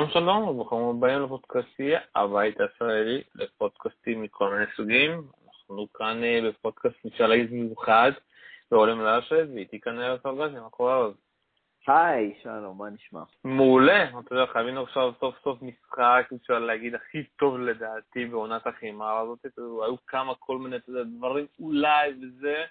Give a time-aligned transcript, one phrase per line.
[0.00, 5.22] שלום שלום, וברוכים הבאים לפודקאסטייה, הבית הישראלי לפודקאסטים מכל מיני סוגים.
[5.48, 8.12] אנחנו כאן אה, בפודקאסט להגיד מיוחד
[8.70, 11.14] בעולם לרשת, ואיתי כאן ארץ ארגזי, מה קורה עוד?
[11.86, 13.22] היי, שלום, מה נשמע?
[13.44, 19.20] מעולה, אתה יודע, חייבים עכשיו סוף סוף משחק, אפשר להגיד, הכי טוב לדעתי בעונת החימה
[19.20, 19.46] הזאת.
[19.56, 20.76] היו כמה כל מיני,
[21.18, 22.64] דברים אולי וזה,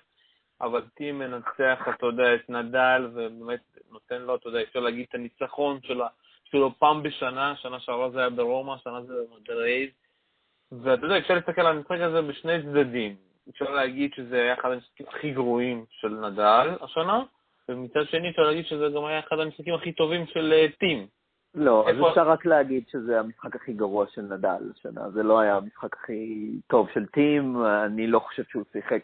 [0.61, 5.15] אבל טים מנצח, אתה יודע, את נדל, ובאמת נותן לו, אתה יודע, אפשר להגיד את
[5.15, 6.01] הניצחון של
[6.51, 9.89] שלו פעם בשנה, שנה שעברה זה היה ברומא, שנה זה במדרייז,
[10.71, 13.15] ואתה יודע, אפשר להסתכל על המשחק הזה בשני צדדים.
[13.49, 17.23] אפשר להגיד שזה היה אחד המשחקים הכי גרועים של נדל השנה,
[17.69, 21.07] ומצד שני אפשר להגיד שזה גם היה אחד המשחקים הכי טובים של אה, טים.
[21.55, 25.55] לא, אז אפשר רק להגיד שזה המשחק הכי גרוע של נדל השנה, זה לא היה
[25.55, 29.01] המשחק הכי טוב של טים, אני לא חושב שהוא שיחק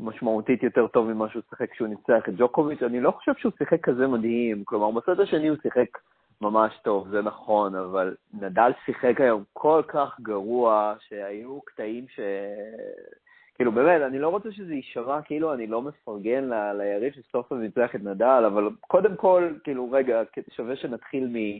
[0.00, 3.80] משמעותית יותר טוב ממה שהוא שיחק כשהוא ניצח את ג'וקוביץ', אני לא חושב שהוא שיחק
[3.82, 5.88] כזה מדהים, כלומר, בסדר השני הוא שיחק
[6.40, 12.20] ממש טוב, זה נכון, אבל נדל שיחק היום כל כך גרוע, שהיו קטעים ש...
[13.54, 16.72] כאילו, באמת, אני לא רוצה שזה יישמע כאילו אני לא מפרגן ל...
[16.72, 21.58] ליריב שסוף סוף ניצח את נדל, אבל קודם כל, כאילו, רגע, שווה שנתחיל מ...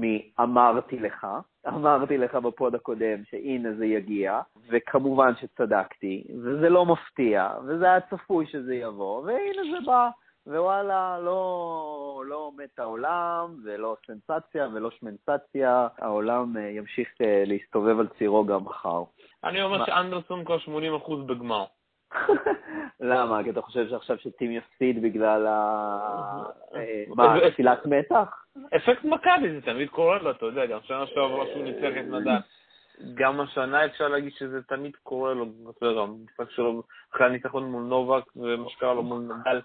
[0.00, 1.26] מ"אמרתי לך",
[1.68, 4.40] אמרתי לך בפוד הקודם שהנה זה יגיע,
[4.70, 10.08] וכמובן שצדקתי, וזה לא מפתיע, וזה היה צפוי שזה יבוא, והנה זה בא.
[10.48, 18.08] ווואלה, לא, לא מת העולם, ולא סנסציה ולא שמנסציה, העולם אה, ימשיך אה, להסתובב על
[18.18, 19.02] צירו גם מחר.
[19.44, 21.64] אני אומר שאנדרסון כבר 80% בגמר.
[23.00, 23.44] למה?
[23.44, 25.54] כי אתה חושב שעכשיו שטים יפסיד בגלל ה...
[26.74, 28.44] אה, מה, תפילת מתח?
[28.76, 32.38] אפקט מכבי, זה תמיד קורה לו, אתה יודע, גם שנה שעברה שהוא ניצח את נדל.
[33.14, 36.82] גם השנה אפשר להגיד שזה תמיד קורה לו, אתה יודע, המשחק שלו
[37.14, 39.60] אחרי הניצחון מול נובק ומה שקרה לו מול נדל.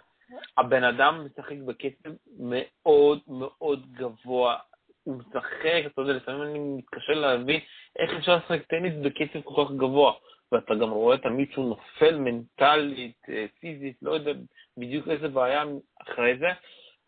[0.58, 4.58] הבן אדם משחק בקצב מאוד מאוד גבוה.
[5.04, 7.60] הוא משחק, אתה יודע, לפעמים אני מתקשה להבין
[8.00, 10.14] איך אפשר לשחק טניס בקצב כל כך גבוה.
[10.54, 14.32] ואתה גם רואה תמיד שהוא נופל מנטלית, אה, פיזית, לא יודע
[14.78, 15.64] בדיוק איזה בעיה
[16.02, 16.48] אחרי זה,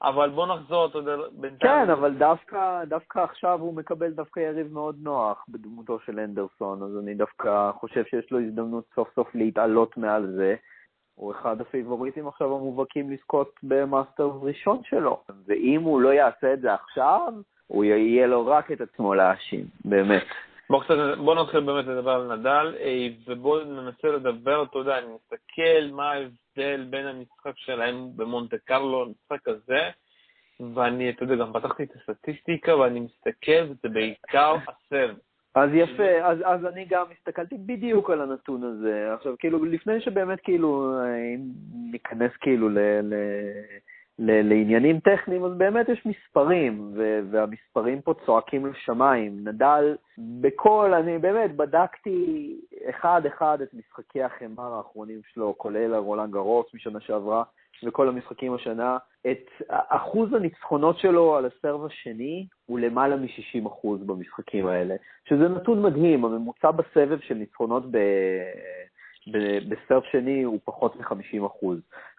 [0.01, 1.85] אבל בוא נחזור, אתה יודע, בינתיים...
[1.85, 7.03] כן, אבל דווקא, דווקא עכשיו הוא מקבל דווקא יריב מאוד נוח בדמותו של אנדרסון, אז
[7.03, 10.55] אני דווקא חושב שיש לו הזדמנות סוף סוף להתעלות מעל זה.
[11.15, 15.21] הוא אחד הפייבוריטים עכשיו המובהקים לזכות ב master ראשון שלו.
[15.45, 17.33] ואם הוא לא יעשה את זה עכשיו,
[17.67, 20.23] הוא יהיה לו רק את עצמו להאשים, באמת.
[20.69, 22.75] בוא, קצת, בוא נתחיל באמת לדבר על נדל,
[23.27, 29.47] ובואו ננסה לדבר, אתה יודע, אני מסתכל מה ההבדל בין המשחק שלהם במונטה קרלו למשחק
[29.47, 29.89] הזה,
[30.73, 35.17] ואני, אתה יודע, גם פתחתי את הסטטיסטיקה, ואני מסתכל, וזה בעיקר הסרט.
[35.55, 39.13] אז יפה, אז, אז אני גם הסתכלתי בדיוק על הנתון הזה.
[39.13, 40.99] עכשיו, כאילו, לפני שבאמת, כאילו,
[41.35, 41.41] אם
[41.91, 43.13] ניכנס כאילו ל, ל,
[44.19, 49.47] ל, לעניינים טכניים, אז באמת יש מספרים, ו, והמספרים פה צועקים לשמיים.
[49.47, 52.55] נדל, בכל, אני באמת בדקתי
[52.89, 57.43] אחד-אחד את משחקי החמר האחרונים שלו, כולל הרולנד גרוס משנה שעברה,
[57.83, 58.97] וכל המשחקים השנה.
[59.31, 64.95] את אחוז הניצחונות שלו על הסרב השני הוא למעלה מ-60% במשחקים האלה,
[65.29, 67.97] שזה נתון מדהים, הממוצע בסבב של ניצחונות ב...
[69.69, 71.65] בסרף שני הוא פחות מ-50%,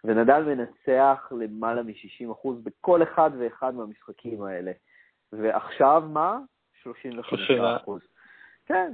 [0.03, 4.71] ונדל מנצח למעלה מ-60% בכל אחד ואחד מהמשחקים האלה.
[5.33, 6.39] ועכשיו מה?
[6.83, 6.89] 35%.
[8.65, 8.91] כן,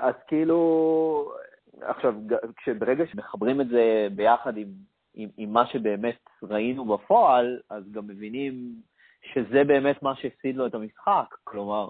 [0.00, 1.32] אז כאילו,
[1.80, 2.14] עכשיו,
[2.56, 4.68] כשברגע שמחברים את זה ביחד עם
[5.16, 8.74] עם, עם מה שבאמת ראינו בפועל, אז גם מבינים
[9.22, 11.34] שזה באמת מה שהפסיד לו את המשחק.
[11.44, 11.88] כלומר,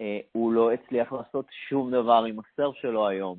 [0.00, 3.38] אה, הוא לא הצליח לעשות שום דבר עם הסרף שלו היום.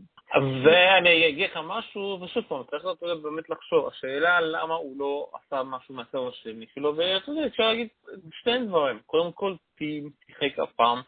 [0.66, 2.86] ואני אגיד לך משהו, ושוב פעם, צריך
[3.24, 3.88] באמת לחשוב.
[3.88, 7.88] השאלה למה הוא לא עשה משהו מהסרף השני שלו, ואתה יודע, אפשר להגיד
[8.32, 9.00] שני דברים.
[9.06, 11.02] קודם כל, טים שיחק הפעם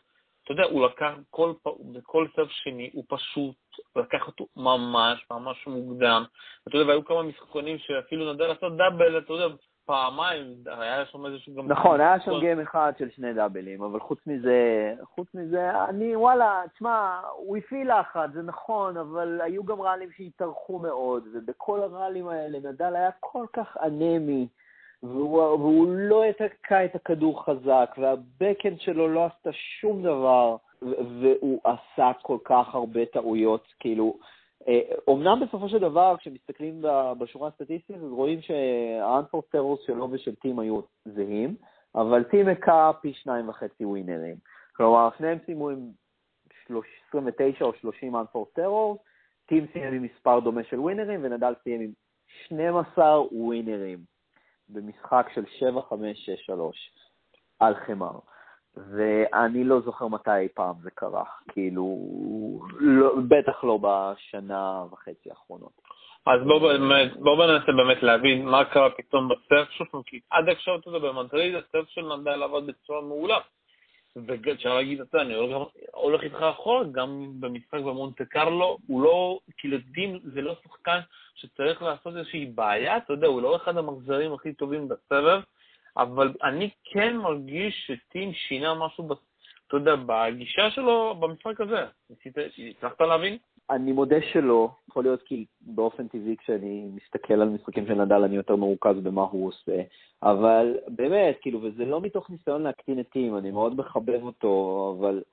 [0.48, 1.54] אתה יודע, הוא לקח כל,
[1.94, 3.56] בכל סרף שני, הוא פשוט
[3.96, 6.24] לקח אותו ממש ממש מוקדם.
[6.68, 9.56] אתה יודע, והיו כמה משחקונים שאפילו נדל לעשות דאבל, אתה יודע,
[9.87, 11.67] פעמיים, היה שם איזשהו גם...
[11.67, 16.61] נכון, היה שם גיים אחד של שני דאבלים, אבל חוץ מזה, חוץ מזה, אני, וואלה,
[16.73, 22.59] תשמע, הוא הפעיל לחץ, זה נכון, אבל היו גם ראלים שהתארחו מאוד, ובכל הראלים האלה
[22.59, 24.47] נדל היה כל כך אנמי.
[25.03, 30.55] והוא, והוא לא התקע את הכדור חזק, והבקאנד שלו לא עשתה שום דבר,
[31.22, 34.17] והוא עשה כל כך הרבה טעויות, כאילו,
[35.08, 36.81] אומנם בסופו של דבר, כשמסתכלים
[37.19, 41.55] בשורה הסטטיסטית, אז רואים שהאנפורטרוס שלו ושל טים היו זהים,
[41.96, 44.35] אבל טים הכה פי שניים וחצי ווינרים.
[44.75, 45.90] כלומר, שניהם סיימו עם
[47.09, 48.97] 29 או 30 אנפורטרוס,
[49.46, 51.91] טים סיים עם מספר דומה של ווינרים, ונדל סיים עם
[52.46, 54.17] 12 ווינרים.
[54.70, 55.43] במשחק של
[56.49, 56.53] 7-5-6-3
[57.59, 58.20] על חמר.
[58.91, 61.97] ואני לא זוכר מתי אי פעם זה קרה, כאילו,
[62.79, 65.82] לא, בטח לא בשנה וחצי האחרונות.
[66.26, 66.59] אז בואו
[67.20, 71.56] בוא ננסה באמת להבין מה קרה פתאום בסרף שלך, כי עד עכשיו, אתה יודע, במדריד
[71.56, 73.38] הסרף של נדל עבד בצורה מעולה.
[74.26, 75.35] ואפשר להגיד, אתה אני
[75.94, 81.00] הולך איתך אחורה, גם במשחק במונטה קרלו, הוא לא, כאילו דין זה לא שחקן
[81.35, 85.41] שצריך לעשות איזושהי בעיה, אתה יודע, הוא לא אחד המחזרים הכי טובים בסבב,
[85.97, 89.08] אבל אני כן מרגיש שטים שינה משהו,
[89.67, 91.85] אתה יודע, בגישה שלו במשחק הזה.
[92.78, 93.38] הצלחת להבין?
[93.70, 98.35] אני מודה שלא, יכול להיות כי באופן טבעי כשאני מסתכל על משחקים של נדל אני
[98.35, 99.82] יותר מרוכז במה הוא עושה,
[100.23, 105.23] אבל באמת, כאילו, וזה לא מתוך ניסיון להקטין את טים, אני מאוד מחבב אותו, אבל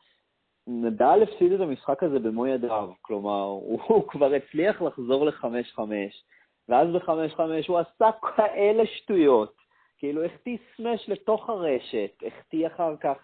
[0.66, 5.80] נדל הפסיד את המשחק הזה במו ידיו, כלומר, הוא, הוא כבר הצליח לחזור ל-5-5,
[6.68, 9.63] ואז ב-5-5 הוא עשה כאלה שטויות,
[9.98, 13.16] כאילו החטיא smash לתוך הרשת, החטיא אחר כך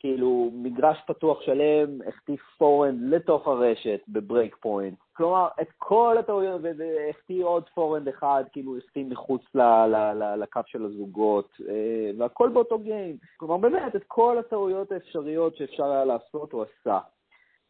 [0.00, 4.98] כאילו מגרש פתוח שלם, החטיא forehand לתוך הרשת ב break point.
[5.12, 10.60] כלומר, את כל הטעויות, והחטיא עוד forehand אחד, כאילו החטיא מחוץ ל, ל, ל, לקו
[10.66, 13.16] של הזוגות, אה, והכל באותו game.
[13.36, 16.98] כלומר, באמת, את כל הטעויות האפשריות שאפשר היה לעשות, הוא עשה.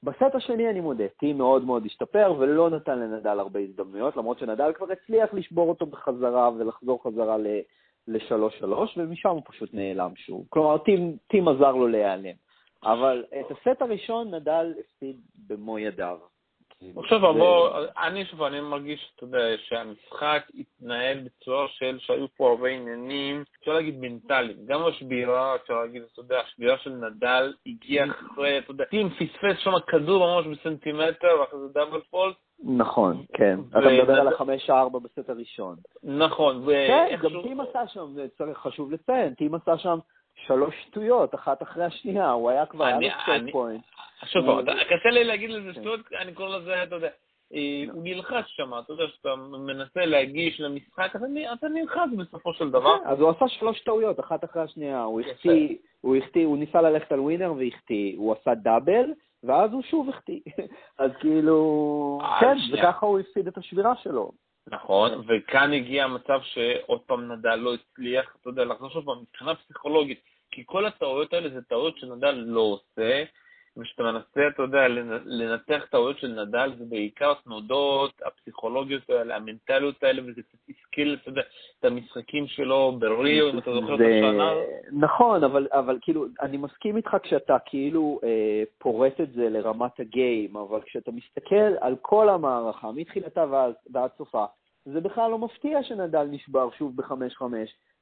[0.03, 4.73] בסט השני, אני מודה, טים מאוד מאוד השתפר ולא נתן לנדל הרבה הזדמנויות, למרות שנדל
[4.73, 7.47] כבר הצליח לשבור אותו בחזרה ולחזור חזרה ל...
[8.09, 10.47] ל-3-3, ומשם הוא פשוט נעלם שוב.
[10.49, 12.35] כלומר, טים, טים עזר לו להיעלם.
[12.85, 15.17] אבל את הסט הראשון נדל הפסיד
[15.47, 16.19] במו ידיו.
[16.97, 17.71] עכשיו, בוא,
[18.03, 23.73] אני שוב, אני מרגיש, אתה יודע, שהמשחק התנהל בצורה של שהיו פה הרבה עניינים, אפשר
[23.73, 24.57] להגיד מנטליים.
[24.67, 29.59] גם השבירה, אפשר להגיד, אתה יודע, השבירה של נדל הגיעה אחרי, אתה יודע, טים פספס
[29.59, 33.59] שם כדור ממש בסנטימטר, ואחרי זה דאבל פולט, נכון, כן.
[33.71, 35.77] אתה מדבר על החמש ארבע בסט הראשון.
[36.03, 36.67] נכון.
[36.87, 39.99] כן, גם טים עשה שם, צריך חשוב לציין, טים עשה שם
[40.47, 43.85] שלוש שטויות, אחת אחרי השנייה, הוא היה כבר, היה ב set point.
[44.25, 45.81] שוב פעם, קשה לי להגיד לזה כן.
[45.81, 47.09] שטויות, אני קורא לזה, אתה יודע,
[47.55, 51.13] אה, הוא נלחץ שם, אתה יודע, שאתה מנסה להגיש למשחק,
[51.53, 52.99] אתה נלחץ בסופו של דבר.
[52.99, 55.03] כן, אז הוא עשה שלוש טעויות, אחת אחרי השנייה.
[55.03, 59.13] הוא החטיא, הוא החטיא, הוא ניסה ללכת על winner והחטיא, הוא עשה double,
[59.45, 60.41] ואז הוא שוב החטיא.
[60.99, 64.31] אז כאילו, אה, כן, וככה הוא הפסיד את השבירה שלו.
[64.71, 69.55] נכון, וכאן הגיע המצב שעוד פעם נדל לא הצליח, אתה יודע, לחזור שוב פעם מבחינה
[69.55, 70.21] פסיכולוגית,
[70.51, 73.25] כי כל הטעויות האלה זה טעויות שנדל לא עושה,
[73.79, 74.89] וכשאתה מנסה, אתה יודע,
[75.25, 81.29] לנתח טעויות של נדל, זה בעיקר תנודות, הפסיכולוגיות האלה, המנטליות האלה, וזה קצת השכיל, אתה
[81.29, 81.43] יודע,
[81.81, 84.53] את המשחקים שלו בריו, אם אתה זוכר את השנה.
[84.93, 90.57] נכון, אבל, אבל כאילו, אני מסכים איתך כשאתה כאילו אה, פורט את זה לרמת הגיים,
[90.57, 94.45] אבל כשאתה מסתכל על כל המערכה, מתחילתה ועד, ועד סופה,
[94.85, 97.43] זה בכלל לא מפתיע שנדל נשבר שוב ב-5-5,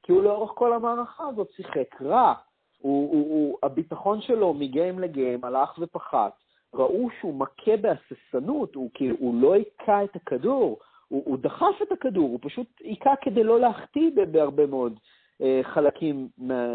[0.03, 2.35] כי הוא לאורך כל המערכה הזאת שיחק רע.
[2.79, 6.33] הוא, הוא, הוא, הביטחון שלו מגיים לגיים הלך ופחת.
[6.75, 10.79] ראו שהוא מכה בהססנות, הוא כאילו, הוא לא היכה את הכדור,
[11.09, 14.99] הוא, הוא דחף את הכדור, הוא פשוט היכה כדי לא להחטיא בהרבה מאוד
[15.43, 16.69] אה, חלקים מה,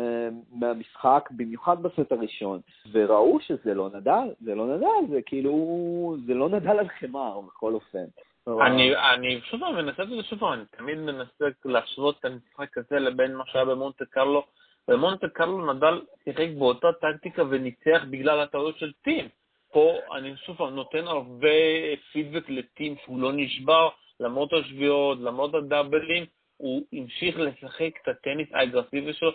[0.52, 2.60] מהמשחק, במיוחד בסט הראשון,
[2.92, 7.74] וראו שזה לא נדל, זה לא נדל, זה כאילו, זה לא נדל על חמר, בכל
[7.74, 8.06] אופן.
[8.48, 12.78] אני, אני שוב פעם מנסה את זה שוב פעם, אני תמיד מנסה להשוות את המשחק
[12.78, 14.44] הזה לבין מה שהיה במונטה קרלו.
[14.88, 19.30] במונטה קרלו נדל שיחק באותה טקטיקה וניצח בגלל הטעויות של טים.
[19.72, 21.48] פה אני שוב נותן הרבה
[22.12, 26.26] פידבק לטים שהוא לא נשבר, למרות השביעות, למרות הדאבלים,
[26.58, 29.32] הוא המשיך לשחק את הטניס האגרסיבי שלו.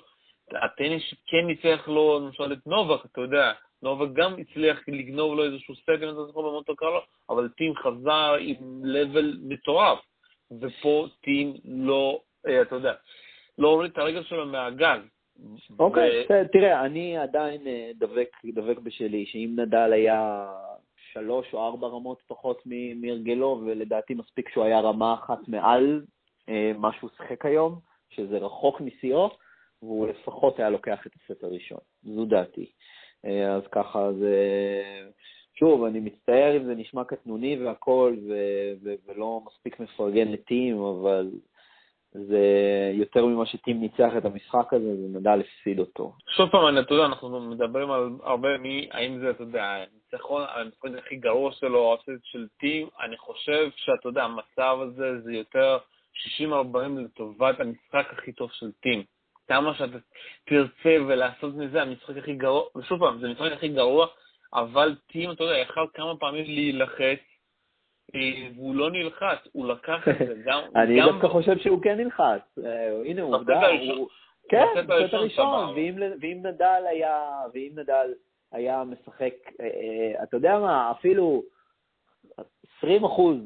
[0.52, 5.74] הטניס כן ניצח לו, למשל, את נובק, אתה יודע, נובק גם הצליח לגנוב לו איזשהו
[5.88, 7.00] אם אתה זוכר במונטה קרלו,
[7.30, 9.98] אבל טים חזר עם לבל מטורף.
[10.60, 12.92] ופה טים לא, אה, אתה יודע,
[13.58, 15.00] לא הוריד את הרגל שלו מהגז.
[15.78, 20.46] אוקיי, okay, תראה, אני עדיין אה, דבק, דבק בשלי, שאם נדל היה
[21.12, 22.62] שלוש או ארבע רמות פחות
[22.96, 26.04] מהרגלו, ולדעתי מספיק שהוא היה רמה אחת מעל
[26.48, 27.78] אה, מה שהוא שיחק היום,
[28.10, 29.30] שזה רחוק משיאו,
[29.82, 31.78] והוא לפחות היה לוקח את הסט הראשון.
[32.02, 32.70] זו דעתי.
[33.24, 34.34] אה, אז ככה זה...
[35.54, 41.30] שוב, אני מצטער אם זה נשמע קטנוני והכול, ו- ו- ולא מספיק מפרגן לטים, אבל
[42.24, 42.40] זה
[42.94, 46.12] יותר ממה שטים ניצח את המשחק הזה, זה נדל הפסיד אותו.
[46.36, 50.90] שוב פעם, אתה יודע, אנחנו מדברים על הרבה מי, האם זה, אתה יודע, הניצחון, המשחק
[50.98, 55.78] הכי גרוע שלו, או הפסיד של טים, אני חושב שאתה יודע, המצב הזה זה יותר
[56.40, 56.44] 60-40
[57.04, 59.02] לטובת המשחק הכי טוב של טים.
[59.48, 59.98] כמה שאתה
[60.44, 64.06] תרצה ולעשות מזה המשחק הכי גרוע, ושוב פעם, זה המשחק הכי גרוע,
[64.54, 67.18] אבל טים, אתה יודע, יכל כמה פעמים להילחץ,
[68.14, 70.34] והוא לא נלחץ, הוא לקח את זה.
[70.44, 72.58] גם, אני דווקא חושב שהוא כן נלחץ.
[72.64, 73.60] אה, הנה, עובדה,
[74.48, 75.74] כן, בסט הראשון,
[76.20, 78.12] ואם נדל היה, ואם נדל
[78.52, 81.42] היה משחק, אה, אה, אתה יודע מה, אפילו
[82.78, 83.36] 20 אחוז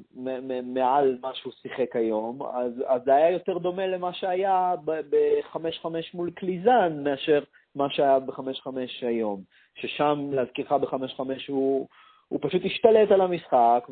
[0.62, 6.30] מעל מה שהוא שיחק היום, אז, אז זה היה יותר דומה למה שהיה ב-5-5 מול
[6.30, 7.42] קליזן מאשר
[7.74, 8.68] מה שהיה ב-5-5
[9.02, 9.42] היום.
[9.74, 11.88] ששם, להזכירך, ב-5-5 הוא,
[12.30, 13.88] הוא פשוט השתלט על המשחק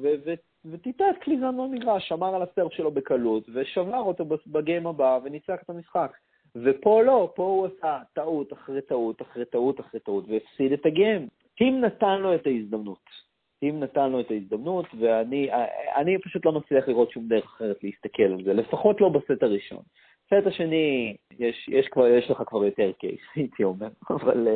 [0.64, 5.18] וטיטה את קליזן במגרש, שמר על ה serve שלו בקלות ושבר אותו ב game הבא
[5.24, 6.12] וניצח את המשחק.
[6.56, 10.93] ופה לא, פה הוא עשה טעות אחרי טעות אחרי טעות אחרי טעות והפסיד את ה
[10.93, 11.28] game.
[11.56, 13.28] טים נתן לו את ההזדמנות.
[13.62, 18.44] אם נתן לו את ההזדמנות, ואני פשוט לא מצליח לראות שום דרך אחרת להסתכל על
[18.44, 19.82] זה, לפחות לא בסט הראשון.
[20.26, 24.48] בסט השני, יש, יש, כבר, יש לך כבר יותר קייס, הייתי אומר, אבל...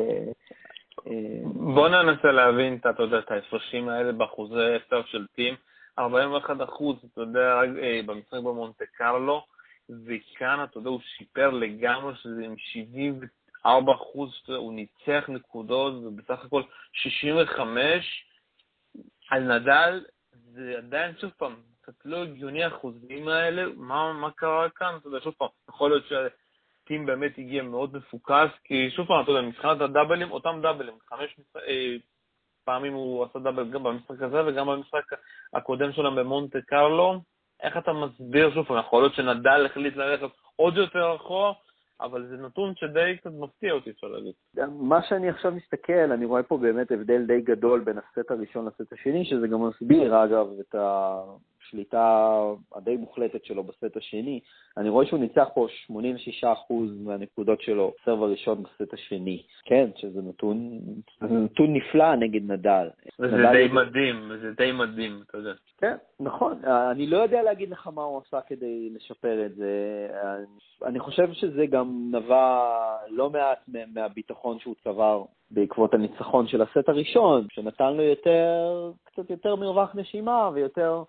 [1.07, 5.55] אה, בוא ננסה להבין, אתה יודע, את ההפרשים האלה באחוזי סף של טים.
[5.99, 9.45] 41 אחוז, אתה יודע, אה, במשחק במונטה קרלו,
[9.89, 16.63] וכאן, אתה יודע, הוא שיפר לגמרי שזה עם 74 אחוז, הוא ניצח נקודות, ובסך הכל
[16.93, 18.25] 65
[19.29, 20.05] על נדל
[20.53, 24.95] זה עדיין, שוב פעם, קצת לא הגיוני האחוזים האלה, מה, מה קרה כאן?
[24.97, 26.07] אתה יודע, שוב פעם, יכול להיות
[26.83, 31.35] שהטים באמת הגיע מאוד מפוקס, כי שוב פעם, אתה יודע, מבחינת הדאבלים, אותם דאבלים, חמש
[31.67, 31.95] אה,
[32.65, 35.03] פעמים הוא עשה דאבל גם במשחק הזה וגם במשחק
[35.53, 37.21] הקודם שלהם במונטה קרלו.
[37.63, 41.53] איך אתה מסביר, שוב פעם, יכול להיות שנדל החליט ללכת עוד יותר אחורה,
[42.01, 44.33] אבל זה נתון שדי קצת מפתיע אותי, אפשר להגיד.
[44.69, 48.93] מה שאני עכשיו מסתכל, אני רואה פה באמת הבדל די גדול בין הסט הראשון לסט
[48.93, 50.75] השני, שזה גם מסביר, אגב, את
[51.63, 52.37] השליטה
[52.75, 54.39] הדי מוחלטת שלו בסט השני.
[54.77, 55.93] אני רואה שהוא ניצח פה 86%
[57.05, 59.43] מהנקודות שלו בסרב הראשון בסט השני.
[59.65, 60.79] כן, שזה נתון,
[61.21, 62.87] זה נתון נפלא נגד נדל.
[63.19, 65.53] וזה נדל די מדהים, זה די מדהים, אתה יודע.
[65.77, 66.61] כן, נכון.
[66.91, 70.07] אני לא יודע להגיד לך מה הוא עשה כדי לשפר את זה.
[70.85, 72.65] אני חושב שזה גם נבע
[73.09, 79.55] לא מעט מהביטחון שהוא צבר בעקבות הניצחון של הסט הראשון, שנתן לו יותר, קצת יותר
[79.55, 81.03] מרווח נשימה ויותר,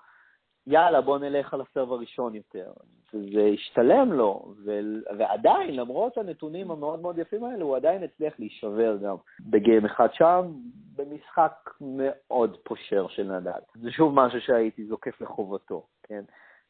[0.67, 2.73] יאללה, בוא נלך על הסרב הראשון יותר.
[3.13, 4.81] זה השתלם לו, ו...
[5.19, 10.53] ועדיין, למרות הנתונים המאוד מאוד יפים האלה, הוא עדיין הצליח להישבר גם בגיים אחד שם,
[10.97, 13.51] במשחק מאוד פושר של נדל.
[13.75, 16.25] זה שוב משהו שהייתי זוקף לחובתו, כן?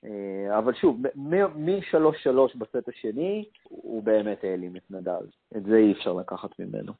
[0.04, 5.26] אה, אבל שוב, מ-3-3 בסט השני, הוא באמת העלים את נדל.
[5.56, 6.92] את זה אי אפשר לקחת ממנו.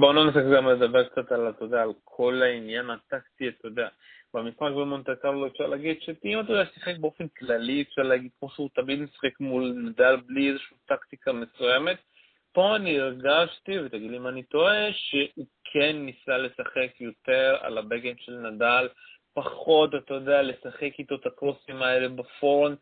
[0.00, 3.88] בואו ננסה גם לדבר קצת על, אתה יודע, על כל העניין הטקטי, אתה יודע.
[4.34, 8.70] במשחק במונטה קרלו אפשר להגיד שאם אתה יודע, שיחק באופן כללי, אפשר להגיד כמו שהוא
[8.74, 11.96] תמיד משחק מול נדל בלי איזושהי טקטיקה מסוימת.
[12.52, 18.14] פה אני הרגשתי, ותגיד לי אם אני טועה, שהוא כן ניסה לשחק יותר על הבגן
[18.18, 18.88] של נדל,
[19.34, 22.74] פחות, אתה יודע, לשחק איתו את הקרוסים האלה בפורן,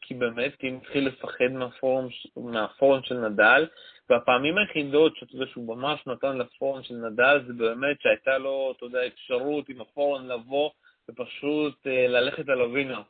[0.00, 3.66] כי באמת, אם התחיל לפחד מהפורום, מהפורום של נדל,
[4.10, 8.84] והפעמים היחידות שאתה יודע שהוא ממש נתן לפורום של נדל, זה באמת שהייתה לו, אתה
[8.84, 10.70] יודע, אפשרות עם הפורום לבוא
[11.10, 13.02] ופשוט אה, ללכת על הווינר.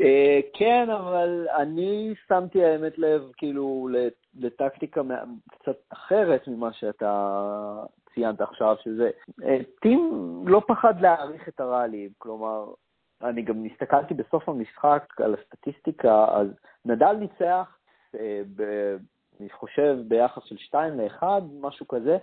[0.00, 3.88] אה, כן, אבל אני שמתי האמת לב, כאילו,
[4.34, 5.00] לטקטיקה
[5.50, 9.10] קצת אחרת ממה שאתה ציינת עכשיו, שזה,
[9.44, 10.10] אה, טים
[10.46, 12.64] לא פחד להעריך את הראלים, כלומר,
[13.22, 16.48] אני גם הסתכלתי בסוף המשחק על הסטטיסטיקה, אז
[16.84, 17.78] נדל ניצח,
[19.40, 21.24] אני חושב, ביחס של 2 ל-1,
[21.60, 22.18] משהו כזה,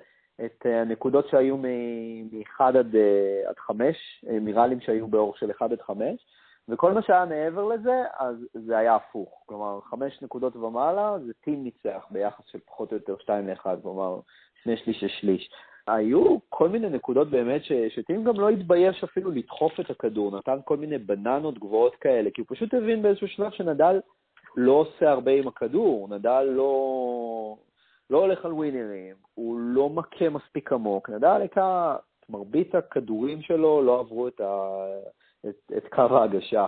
[0.45, 2.95] את הנקודות שהיו מ-1 עד,
[3.47, 6.25] עד 5, מראלים שהיו באור של 1 עד 5,
[6.69, 9.43] וכל מה שהיה מעבר לזה, אז זה היה הפוך.
[9.45, 14.19] כלומר, 5 נקודות ומעלה, זה טים ניצח ביחס של פחות או יותר 2 ל-1, כלומר,
[14.63, 15.49] שני שליש שליש.
[15.87, 20.57] היו כל מיני נקודות באמת ש, שטים גם לא התבייש אפילו לדחוף את הכדור, נתן
[20.65, 23.99] כל מיני בננות גבוהות כאלה, כי הוא פשוט הבין באיזשהו שלב שנדל
[24.55, 27.55] לא עושה הרבה עם הכדור, נדל לא,
[28.09, 31.95] לא הולך על ווינרים, הוא לא מכה מספיק עמוק, נדל לקה,
[32.29, 34.69] מרבית הכדורים שלו לא עברו את, ה,
[35.49, 36.67] את, את קו ההגשה.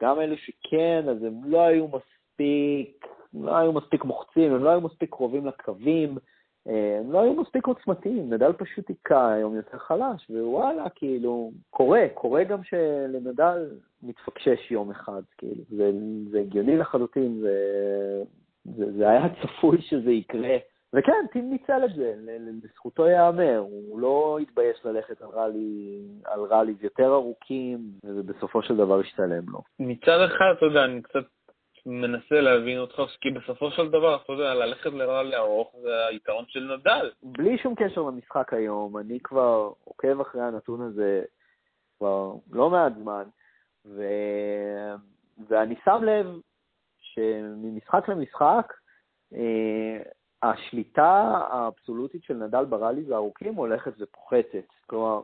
[0.00, 4.80] גם אלו שכן, אז הם לא היו מספיק, לא היו מספיק מוחצים, הם לא היו
[4.80, 6.18] מספיק קרובים לקווים,
[6.66, 12.44] הם לא היו מספיק עוצמתיים, נדל פשוט היכה היום יותר חלש, ווואלה, כאילו, קורה, קורה
[12.44, 13.70] גם שלנדל
[14.02, 15.90] מתפקשש יום אחד, כאילו, זה,
[16.30, 18.22] זה הגיוני לחלוטין, זה,
[18.64, 20.56] זה, זה היה צפוי שזה יקרה.
[20.92, 22.14] וכן, טים ניצל את זה,
[22.62, 29.00] לזכותו ייאמר, הוא לא התבייש ללכת על, ראלי, על ראליז יותר ארוכים, ובסופו של דבר
[29.00, 29.62] השתלם לו.
[29.80, 31.24] מצד אחד, אתה יודע, אני קצת
[31.86, 36.76] מנסה להבין אותך, כי בסופו של דבר, אתה יודע, ללכת לראלי ארוך זה היתרון של
[36.76, 37.10] נדל.
[37.22, 41.22] בלי שום קשר למשחק היום, אני כבר עוקב אחרי הנתון הזה
[41.98, 43.24] כבר לא מעט זמן,
[43.86, 44.02] ו...
[45.48, 46.26] ואני שם לב
[47.00, 48.72] שממשחק למשחק,
[50.42, 54.66] השליטה האבסולוטית של נדל בראליז הארוכים הולכת ופוחתת.
[54.86, 55.20] כלומר,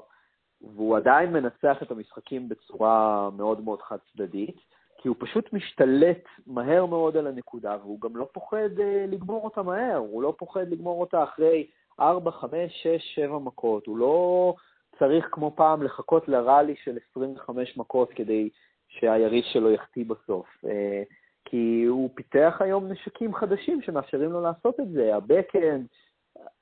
[0.60, 4.56] והוא עדיין מנצח את המשחקים בצורה מאוד מאוד חד-צדדית,
[4.98, 9.62] כי הוא פשוט משתלט מהר מאוד על הנקודה, והוא גם לא פוחד אה, לגמור אותה
[9.62, 11.66] מהר, הוא לא פוחד לגמור אותה אחרי
[12.00, 14.54] 4, 5, 6, 7 מכות, הוא לא
[14.98, 18.48] צריך כמו פעם לחכות לראלי של 25 מכות כדי
[18.88, 20.46] שהיריב שלו יחטיא בסוף.
[20.64, 21.02] אה,
[21.48, 25.16] כי הוא פיתח היום נשקים חדשים שמאפשרים לו לעשות את זה.
[25.16, 25.86] הבקאנד,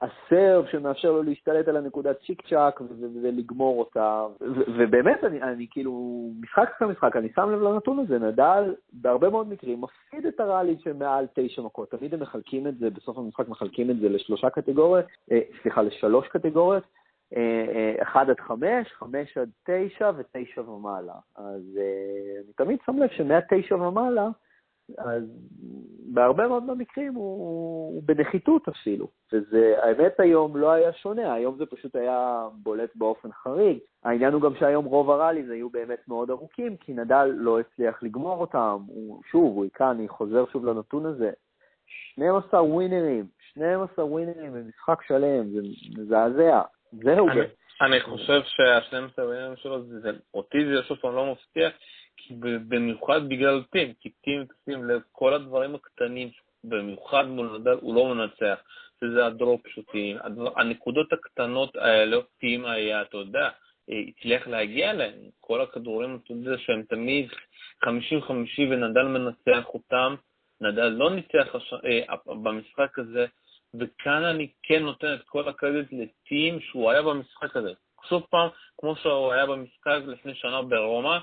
[0.01, 2.81] הסרב שמאפשר לו להשתלט על הנקודת צ'יק צ'אק
[3.23, 4.27] ולגמור אותה.
[4.79, 9.49] ובאמת, אני, אני כאילו, משחק אחרי משחק, אני שם לב לנתון הזה, נדל בהרבה מאוד
[9.49, 11.91] מקרים מפסיד את הראלי של מעל תשע מכות.
[11.91, 16.29] תמיד הם מחלקים את זה, בסוף המשחק מחלקים את זה לשלושה קטגוריות, אה, סליחה, לשלוש
[16.29, 16.85] קטגוריות.
[17.37, 21.15] אה, אה, אחד עד חמש, חמש עד תשע ותשע ומעלה.
[21.37, 24.29] אז אה, אני תמיד שם לב שמהתשע ומעלה,
[24.99, 25.23] אז
[26.15, 27.37] בהרבה מאוד מהמקרים הוא,
[27.95, 29.09] הוא בנחיתות אפילו.
[29.33, 33.79] וזה, האמת היום לא היה שונה, היום זה פשוט היה בולט באופן חריג.
[34.05, 38.41] העניין הוא גם שהיום רוב הראליז היו באמת מאוד ארוכים, כי נדל לא הצליח לגמור
[38.41, 38.79] אותם.
[38.87, 41.31] הוא, שוב, הוא היכה, אני חוזר שוב לנתון הזה,
[41.87, 45.61] 12 ווינרים, 12 ווינרים במשחק שלם, זה
[45.99, 46.61] מזעזע.
[46.93, 47.29] זהו.
[47.29, 47.41] אני,
[47.81, 51.69] אני חושב שה-12 ווינרים שלו, זה, זה, אותי זה שוב פעם לא מפתיע,
[52.69, 56.31] במיוחד בגלל טים, כי טים, תשים לב, כל הדברים הקטנים,
[56.65, 58.59] במיוחד מול נדל, הוא לא מנצח,
[59.01, 60.17] שזה הדרופ שוטים,
[60.57, 63.49] הנקודות הקטנות האלה, טים היה, אתה יודע,
[63.89, 67.29] הצליח להגיע אליהם, כל הכדורים, אתה יודע, שהם תמיד
[67.85, 67.89] 50-50
[68.59, 70.15] ונדל מנצח אותם,
[70.61, 71.55] נדל לא ניצח
[71.85, 73.27] אה, במשחק הזה,
[73.75, 77.73] וכאן אני כן נותן את כל הקרדיט לטים שהוא היה במשחק הזה.
[78.09, 81.19] שוב פעם, כמו שהוא היה במשחק לפני שנה ברומא,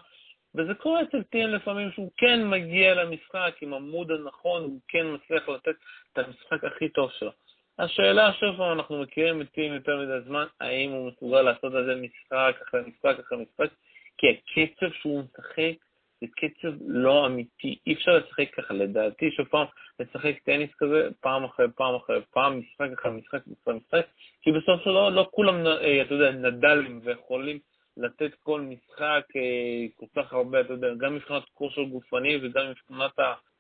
[0.56, 5.50] וזה קורה אצל טים לפעמים שהוא כן מגיע למשחק עם המוד הנכון, הוא כן מצליח
[5.50, 5.76] לתת
[6.14, 7.32] את המשחק הכי טוב שלו.
[7.80, 11.86] השאלה, שוב פעם, אנחנו מכירים את טים יותר מדי זמן, האם הוא מסוגל לעשות את
[11.86, 13.74] זה משחק אחרי משחק אחרי משחק,
[14.18, 15.74] כי הקצב שהוא משחק
[16.22, 19.66] זה קצב לא אמיתי, אי אפשר לשחק ככה, לדעתי, שוב פעם,
[20.00, 24.06] לשחק טניס כזה פעם אחרי פעם אחרי פעם, משחק אחרי משחק אחרי משחק,
[24.42, 27.60] כי בסוף שלא לא כולם, אה, אתה יודע, נדלים ויכולים
[27.98, 33.12] לתת כל משחק אה, כל כך הרבה, אתה יודע, גם מבחינת כושר גופני וגם מבחינת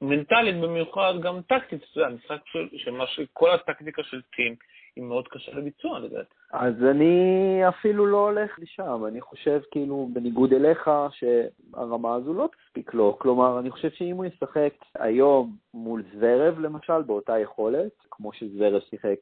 [0.01, 2.67] המנטלית במיוחד, גם טקטית, אתה יודע, משחק של,
[3.05, 4.55] שכל הטקטיקה של טים
[4.95, 6.33] היא מאוד קשה לביצוע, לדעתי.
[6.51, 12.93] אז אני אפילו לא הולך לשם, אני חושב כאילו, בניגוד אליך, שהרמה הזו לא תספיק
[12.93, 13.17] לו.
[13.19, 19.17] כלומר, אני חושב שאם הוא ישחק היום מול זוורב, למשל, באותה יכולת, כמו שזוורב שיחק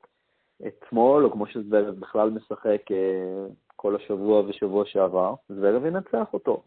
[0.68, 3.46] אתמול, או כמו שזוורב בכלל משחק אה,
[3.82, 6.64] כל השבוע ושבוע שעבר, זוורב ינצח אותו.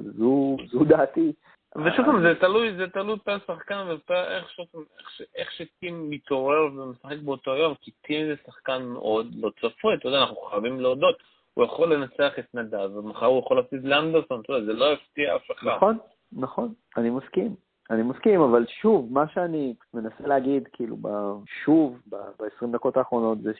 [0.00, 1.32] זו, זו דעתי.
[1.76, 4.24] ושוב פעם, זה תלוי, זה תלוי פר שחקן ופר
[5.34, 10.20] איך, שטים מתעורר ומשחק באותו יום, כי טים זה שחקן מאוד לא צפוי, אתה יודע,
[10.20, 11.16] אנחנו חייבים להודות,
[11.54, 15.36] הוא יכול לנצח את נדב, ומחר הוא יכול להפסיד לאנדרסון, אתה יודע, זה לא יפתיע
[15.36, 15.66] אף אחד.
[15.66, 15.98] נכון,
[16.32, 17.54] נכון, אני מסכים.
[17.90, 20.96] אני מסכים, אבל שוב, מה שאני מנסה להגיד, כאילו,
[21.64, 23.52] שוב, ב-20 דקות האחרונות, זה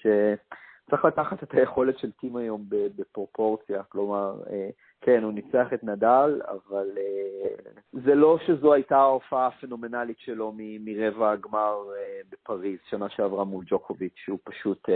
[0.88, 3.82] שצריך לקחת את היכולת של טים היום בפרופורציה.
[3.82, 4.68] כלומר, אה,
[5.00, 10.84] כן, הוא ניצח את נדל, אבל uh, זה לא שזו הייתה ההופעה הפנומנלית שלו מ-
[10.84, 14.88] מרבע הגמר uh, בפריז, שנה שעברה מול ג'וקוביץ', שהוא פשוט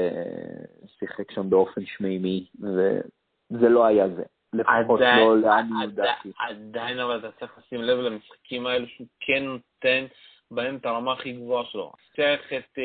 [0.98, 4.22] שיחק שם באופן שמימי, וזה לא היה זה.
[4.52, 6.32] לפחות עדיין, לא לעניות דעתי.
[6.38, 10.06] עדיין, אבל אתה צריך לשים לב למשחקים האלה שהוא כן נותן
[10.50, 11.92] בהם את הרמה הכי גבוהה שלו.
[12.16, 12.78] צריך את...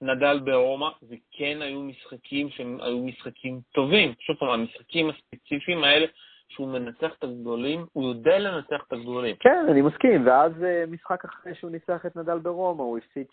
[0.00, 4.14] נדל ברומא, וכן היו משחקים שהם היו משחקים טובים.
[4.18, 6.06] שוב פעם, המשחקים הספציפיים האלה,
[6.48, 9.36] שהוא מנצח את הגדולים, הוא יודע לנצח את הגדולים.
[9.40, 13.26] כן, אני מסכים, ואז אה, משחק אחרי שהוא ניצח את נדל ברומא, הוא הפסיד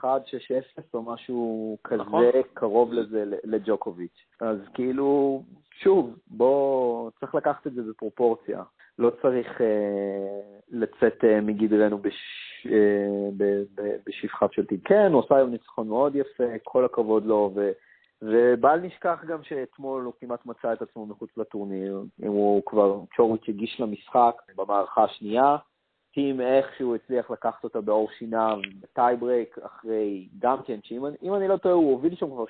[0.00, 2.24] 6-1, 6-0 או משהו כזה נכון.
[2.54, 4.26] קרוב לזה לג'וקוביץ'.
[4.40, 5.42] אז כאילו,
[5.82, 8.62] שוב, בוא, צריך לקחת את זה בפרופורציה.
[9.00, 12.14] לא צריך אה, לצאת אה, מגדרנו בש,
[12.66, 14.80] אה, ב, ב, בשפחה של טיל.
[14.84, 17.70] כן, הוא עשה היום ניצחון מאוד יפה, כל הכבוד לו, ו,
[18.22, 22.02] ובל נשכח גם שאתמול הוא כמעט מצא את עצמו מחוץ לטורניר.
[22.22, 25.56] אם הוא כבר, צ'וריץ' הגיש למשחק במערכה השנייה,
[26.14, 31.56] טים איכשהו הצליח לקחת אותה בעור שיניו ב tiebreak, אחרי גם כן, שאם אני לא
[31.56, 32.44] טועה, הוא הוביל שם כבר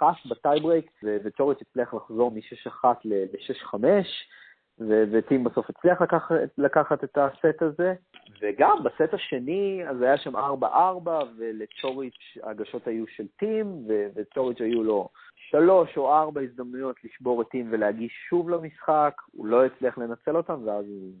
[0.00, 0.90] 6-1 ב tiebreak,
[1.24, 3.74] וצ'וריץ' הצליח לחזור מ-6-1 ל-6-5.
[4.88, 7.94] וטים בסוף הצליח לקחת, לקחת את הסט הזה,
[8.42, 10.40] וגם בסט השני, אז היה שם 4-4,
[11.38, 15.08] ולצ'וריץ' ההגשות היו של טים, וצ'וריץ' היו לו
[15.50, 20.66] שלוש או ארבע הזדמנויות לשבור את טים ולהגיש שוב למשחק, הוא לא הצליח לנצל אותם,
[20.66, 21.12] ואז הוא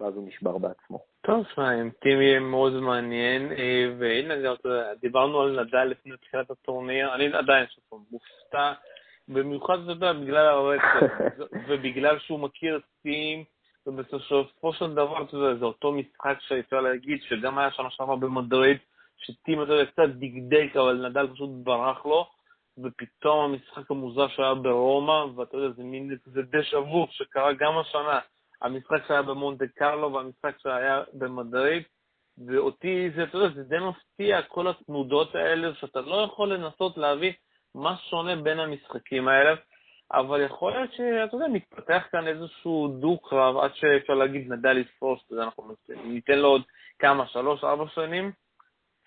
[0.00, 0.98] ואז הוא נשבר בעצמו.
[1.20, 4.54] טוב, שמע, עם טים יהיה מאוד מעניין, אה, והנה, גם,
[5.00, 8.72] דיברנו על נדל לפני תחילת הטורניר, אני עדיין שוב מופתע,
[9.32, 11.12] במיוחד, אתה יודע, בגלל הרצף,
[11.68, 13.44] ובגלל שהוא מכיר טים,
[13.86, 18.78] ובסופו של דבר, אתה יודע, זה אותו משחק שאפשר להגיד, שגם היה שנה שעברה במדריד,
[19.16, 22.26] שטים, אתה יודע, קצת דקדק, אבל נדל פשוט ברח לו,
[22.78, 28.18] ופתאום המשחק המוזר שהיה ברומא, ואתה יודע, זה מין, זה דשא וו שקרה גם השנה.
[28.62, 31.82] המשחק שהיה במונטה קרלו והמשחק שהיה במדריד,
[32.46, 37.32] ואותי זה, אתה יודע, זה די מפתיע, כל התנודות האלה, שאתה לא יכול לנסות להביא
[37.74, 39.54] מה שונה בין המשחקים האלה,
[40.12, 45.34] אבל יכול להיות שאתה יודע, מתפתח כאן איזשהו דו-קרב עד שאפשר להגיד נדל יפרוש, אתה
[45.34, 46.62] יודע, אנחנו ניתן לו עוד
[46.98, 48.32] כמה, שלוש, ארבע שנים,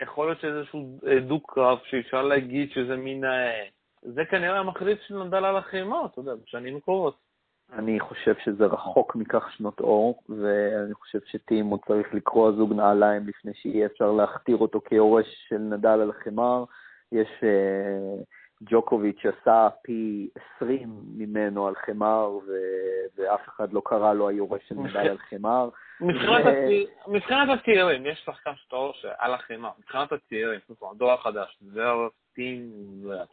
[0.02, 3.24] יכול להיות שאיזשהו אה, דו-קרב שאפשר להגיד שזה מין...
[3.24, 3.64] אה,
[4.02, 7.16] זה כנראה המחליט של נדל על החימה, אתה יודע, בשנים קרובות.
[7.72, 13.26] אני חושב שזה רחוק מכך שנות אור, ואני חושב שטים עוד צריך לקרוא זוג נעליים
[13.26, 16.64] לפני שיהיה אפשר להכתיר אותו כיורש של נדל על החמר.
[17.12, 18.24] יש uh,
[18.62, 24.74] ג'וקוביץ' עשה פי 20 ממנו על חמר, ו- ואף אחד לא קרא לו היורש של
[24.74, 25.68] נדל על חמר.
[27.08, 31.82] מבחינת הצעירים, יש שחקן שאתה רואה שעל החמר, מבחינת הצעירים, הדור החדש, זה
[32.34, 32.70] שופטים.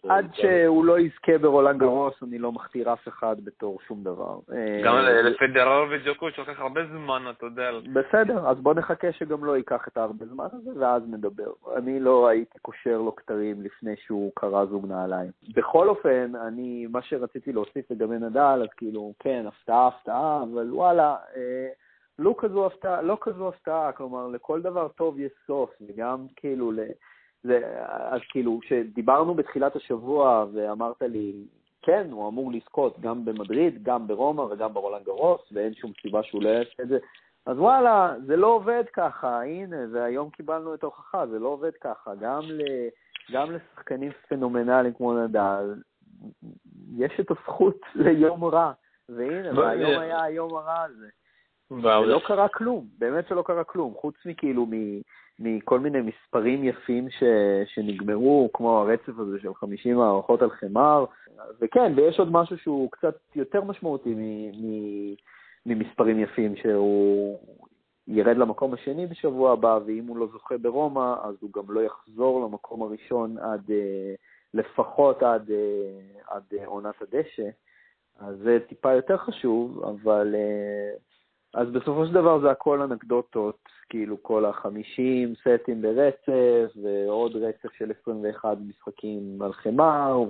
[0.10, 4.40] עד שהוא לא יזכה ברולנד גרוס, אני לא מכתיר אף אחד בתור שום דבר.
[4.84, 7.72] גם אה, לפדרר וג'וקוביץ' לוקח הרבה זמן, אתה יודע.
[7.94, 11.52] בסדר, אז בוא נחכה שגם לא ייקח את הרבה זמן הזה, ואז נדבר.
[11.78, 15.32] אני לא הייתי קושר לו כתרים לפני שהוא קרא זוג נעליים.
[15.56, 21.16] בכל אופן, אני, מה שרציתי להוסיף לגבי נדל, אז כאילו, כן, הפתעה, הפתעה, אבל וואלה,
[21.36, 21.68] אה,
[22.20, 26.72] לא כזו הפתעה, לא כזו הפתעה, כלומר, לכל דבר טוב יש סוף, וגם כאילו,
[27.44, 31.34] זה, אז כאילו, כשדיברנו בתחילת השבוע ואמרת לי,
[31.82, 36.44] כן, הוא אמור לזכות גם במדריד, גם ברומא וגם ברולנד גרוס, ואין שום סיבה שהוא
[36.44, 36.98] לא יעשה את זה,
[37.46, 42.16] אז וואלה, זה לא עובד ככה, הנה, והיום קיבלנו את ההוכחה, זה לא עובד ככה.
[42.16, 42.62] גם, ל,
[43.32, 45.74] גם לשחקנים פנומנליים כמו נדל,
[46.98, 48.72] יש את הזכות ליום רע,
[49.10, 51.08] והנה, והיום היה היום הרע הזה.
[51.72, 54.66] ולא קרה כלום, באמת שלא קרה כלום, חוץ מכאילו
[55.44, 57.24] מכל מיני מספרים יפים ש,
[57.66, 61.06] שנגמרו, כמו הרצף הזה של 50 הערכות על חמר,
[61.62, 65.16] וכן, ויש עוד משהו שהוא קצת יותר משמעותי מ, מ,
[65.66, 67.40] ממספרים יפים, שהוא
[68.08, 72.46] ירד למקום השני בשבוע הבא, ואם הוא לא זוכה ברומא, אז הוא גם לא יחזור
[72.46, 74.14] למקום הראשון עד, אה,
[74.54, 77.50] לפחות עד, אה, עד עונת הדשא.
[78.20, 80.92] אז זה טיפה יותר חשוב, אבל אה,
[81.54, 87.92] אז בסופו של דבר זה הכל אנקדוטות, כאילו כל החמישים סטים ברצף, ועוד רצף של
[88.02, 90.24] 21 משחקים על חמר,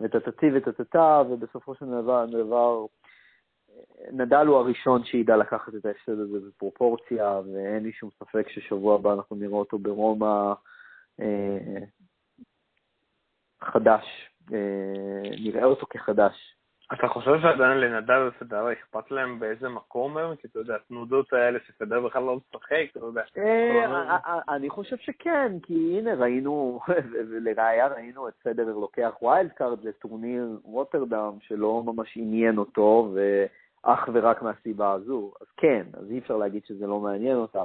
[0.00, 2.86] וטטטי וטטטה, ובסופו של דבר, דבר
[4.12, 9.12] נדל הוא הראשון שידע לקחת את ההפסד הזה בפרופורציה, ואין לי שום ספק ששבוע הבא
[9.12, 10.52] אנחנו נראה אותו ברומא
[11.20, 11.84] אה,
[13.60, 16.59] חדש, אה, נראה אותו כחדש.
[16.92, 20.36] אתה חושב שעדיין לנדל ופדרר אכפת להם באיזה מקום הם?
[20.36, 23.22] כי אתה יודע, התנודות האלה שפדרר בכלל לא משחק, אתה יודע.
[23.38, 26.80] אה, אה, אה, אני חושב שכן, כי הנה ראינו,
[27.30, 34.42] ולראיה ראינו את פדרר לוקח wild card לטורניר רוטרדם שלא ממש עניין אותו, ואך ורק
[34.42, 35.32] מהסיבה הזו.
[35.40, 37.64] אז כן, אז אי אפשר להגיד שזה לא מעניין אותם.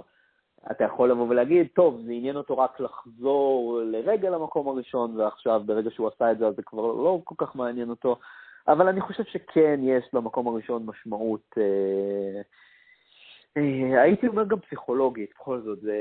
[0.72, 5.90] אתה יכול לבוא ולהגיד, טוב, זה עניין אותו רק לחזור לרגע למקום הראשון, ועכשיו ברגע
[5.92, 8.18] שהוא עשה את זה אז זה כבר לא כל כך מעניין אותו.
[8.68, 12.42] אבל אני חושב שכן יש למקום הראשון משמעות, אה,
[13.58, 15.98] אה, הייתי אומר גם פסיכולוגית, בכל זאת, זה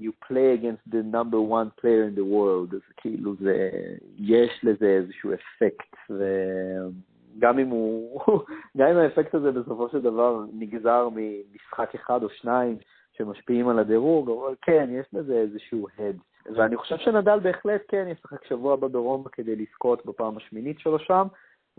[0.00, 3.70] you play against the number one player in the world, אז כאילו זה,
[4.18, 8.20] יש לזה איזשהו אפקט, וגם אם הוא,
[8.78, 12.76] גם אם האפקט הזה בסופו של דבר נגזר ממשחק אחד או שניים
[13.12, 16.16] שמשפיעים על הדירוג, אבל כן, יש לזה איזשהו הד.
[16.56, 21.26] ואני חושב שנדל בהחלט כן ישחק שבוע ברומא כדי לזכות בפעם השמינית שלו שם,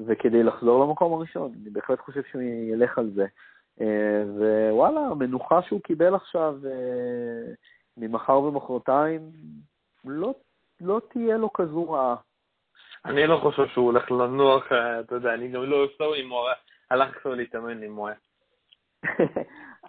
[0.05, 1.51] וכדי לחזור למקום הראשון.
[1.61, 3.25] אני בהחלט חושב שהוא ילך על זה.
[3.81, 4.23] אה,
[4.69, 7.53] ווואלה, המנוחה שהוא קיבל עכשיו אה,
[7.97, 9.21] ממחר ומחרתיים,
[10.05, 10.33] לא,
[10.81, 12.15] לא תהיה לו כזו רעה.
[13.05, 16.39] אני לא חושב שהוא הולך לנוח, אה, אתה יודע, אני גם לא אוהב אם הוא
[16.91, 18.15] הלך עכשיו להתאמן עם מויה.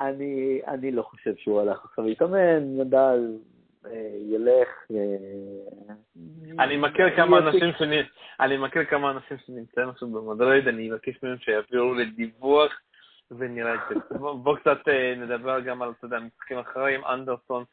[0.00, 3.36] אני, אני לא חושב שהוא הלך עכשיו להתאמן, נדל
[4.28, 4.68] ילך...
[4.90, 8.02] אה, אני מכיר כמה אנשים שאני...
[8.40, 12.72] אני מכיר כמה אנשים שנמצאים עכשיו במדריד, אני אבקש מהם שיעבירו לי דיווח
[13.30, 14.18] ונראה את זה.
[14.18, 17.04] בואו קצת אה, נדבר גם על, אתה יודע, משחקים אחרים.
[17.04, 17.64] אנדרסון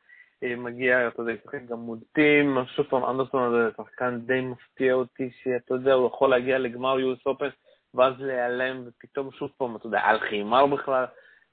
[0.43, 2.57] אה, מגיע, אתה יודע, לשחק גם מול טים.
[2.75, 7.19] שוב פעם, אנדרסון זה שחקן די מפתיע אותי, שאתה יודע, הוא יכול להגיע לגמר יוס
[7.25, 7.49] אופן
[7.93, 11.05] ואז להיעלם, ופתאום שוב פעם, אתה יודע, על חימר בכלל.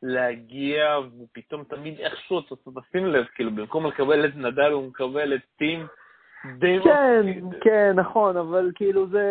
[0.02, 5.40] להגיע, ופתאום תמיד איכשהו, אתה תשים לב, כאילו, במקום לקבל את נדל, הוא מקבל את
[5.58, 5.86] טים.
[6.58, 7.26] די כן,
[7.60, 9.24] כן, נכון, אבל כאילו זה,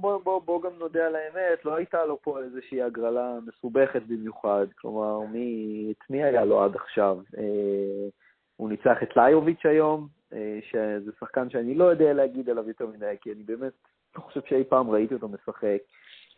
[0.00, 4.66] בוא, בוא, בוא גם נודה על האמת, לא הייתה לו פה איזושהי הגרלה מסובכת במיוחד,
[4.80, 7.18] כלומר, מי, את מי היה לו עד עכשיו?
[7.38, 8.08] אה,
[8.56, 13.14] הוא ניצח את ליוביץ' היום, אה, שזה שחקן שאני לא יודע להגיד עליו יותר מדי,
[13.20, 13.72] כי אני באמת
[14.16, 15.78] לא חושב שאי פעם ראיתי אותו משחק.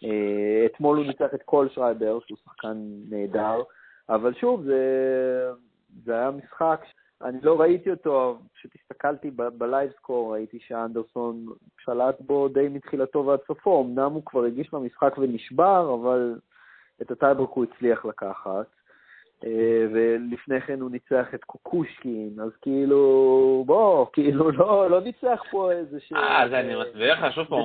[0.04, 2.76] אה, אתמול הוא ניצח את קול שרייבר, שהוא שחקן
[3.10, 3.62] נהדר,
[4.08, 5.50] אבל שוב, זה,
[6.04, 6.80] זה היה משחק,
[7.22, 11.46] אני לא ראיתי אותו, פשוט הסתכלתי ב live score, ראיתי שאנדרסון
[11.78, 16.38] שלט בו די מתחילתו ועד סופו, אמנם הוא כבר הגיש למשחק ונשבר, אבל
[17.02, 18.66] את ה tiebreak הוא הצליח לקחת.
[19.44, 25.72] אה, ולפני כן הוא ניצח את קוקושקין, אז כאילו, בוא, כאילו, לא, לא ניצח פה
[25.72, 26.12] איזה ש...
[26.12, 27.58] אה, אז אני מסביר לך, שוב פעם,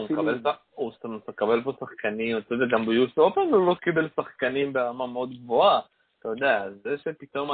[0.75, 0.91] הוא
[1.27, 5.79] מקבל פה שחקנים, אתה יודע, גם ביוס אופן הוא לא קיבל שחקנים ברמה מאוד גבוהה,
[6.19, 7.51] אתה יודע, זה שפתאום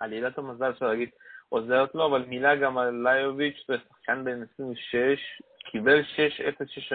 [0.00, 1.08] עלילת המזל אפשר להגיד
[1.48, 6.00] עוזרת לו, אבל מילה גם על ליוביץ', זה שחקן בן 26, קיבל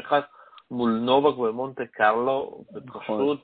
[0.08, 0.14] 6-0-6-1
[0.72, 3.40] מול נובק ומונטה קרלו, ופשוט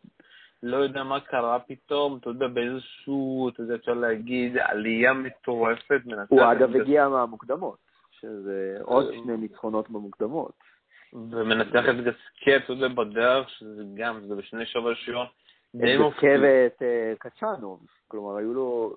[0.63, 6.01] לא יודע מה קרה פתאום, אתה יודע, באיזשהו, אתה יודע, אפשר להגיד, עלייה מטורפת.
[6.29, 7.77] הוא אגב הגיע מהמוקדמות,
[8.11, 10.51] שזה עוד אה, שני ניצחונות במוקדמות.
[11.13, 15.25] ומנצח את גסקט, אתה יודע, בדרך, שזה גם, זה בשני שובר שוויון.
[15.75, 18.95] את גסקט ואת אה, קצ'אנוב, כלומר, היו לו...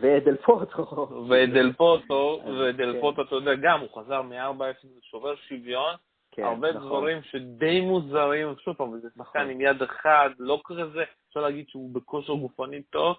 [0.00, 1.08] ודל פוטו.
[1.28, 5.94] ודל פוטו, ודל פוטו, אתה יודע, גם, הוא חזר מ-4-0 לשובר שוויון.
[6.32, 6.88] כן, הרבה נכון.
[6.88, 9.50] דברים שדי מוזרים, שוב פעם, זה שחקן נכון.
[9.50, 13.16] עם יד אחד, לא כזה, אפשר להגיד שהוא בכושר גופני טוב.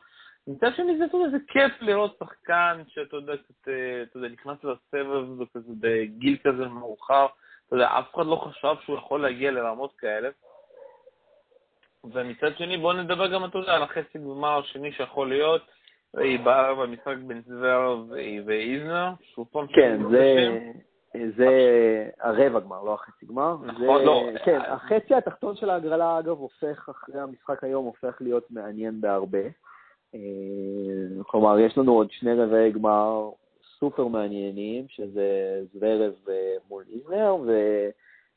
[0.47, 3.33] מצד שני, זה, זה כיף לראות שחקן שאתה יודע,
[3.67, 7.25] אה, אתה יודע, נכנס לסבב וכזה בגיל כזה מאוחר,
[7.67, 10.29] אתה יודע, אף אחד לא חשב שהוא יכול להגיע לרמות כאלה.
[12.03, 15.61] ומצד שני, בואו נדבר גם, אתה יודע, על החצי גמר השני שיכול להיות.
[16.17, 18.11] היא באה במשחק בין זוורב
[18.45, 20.59] ואיזנר, שוב פעם, כן, זה...
[21.13, 21.47] זה
[22.19, 23.57] הרבע גמר, לא החצי גמר.
[23.65, 24.23] נכון, לא.
[24.45, 29.43] כן, החצי התחתון של ההגרלה, אגב, הופך, אחרי המשחק היום, הופך להיות מעניין בהרבה.
[30.15, 30.19] אה,
[31.23, 33.29] כלומר, יש לנו עוד שני רבעי גמר
[33.79, 36.13] סופר מעניינים, שזה זוורב
[36.69, 37.35] מול איזנר,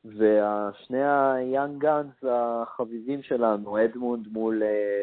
[0.05, 5.01] והשני היאנג גאנס החביבים שלנו, אדמונד מול אה,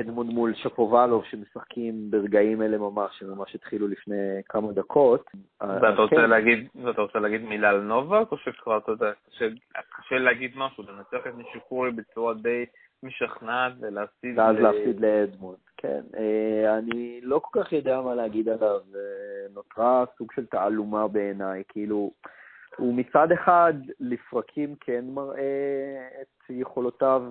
[0.00, 5.30] אדמונד מול שפובלוב שמשחקים ברגעים אלה ממש, שממש התחילו לפני כמה דקות.
[5.60, 6.30] ואתה רוצה, כן.
[6.30, 9.10] להגיד, ואתה רוצה להגיד מילה על נובק, או שכבר, אתה יודע,
[9.96, 12.64] קשה להגיד משהו, לנצח את נישיקורי בצורה די
[13.02, 14.38] משכנעת ולהפסיד...
[14.38, 14.60] ואז ל...
[14.60, 16.00] להפסיד לאדמונד, כן.
[16.16, 18.80] אה, אני לא כל כך יודע מה להגיד עליו,
[19.54, 22.10] נותרה סוג של תעלומה בעיניי, כאילו...
[22.76, 27.22] הוא מצד אחד לפרקים כן מראה את יכולותיו